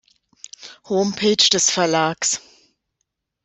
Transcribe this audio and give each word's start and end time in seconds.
Homepage 0.87 1.51
des 1.51 1.69
Verlags 1.69 2.41